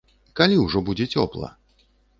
[0.39, 1.55] Калі ўжо будзе цёпла?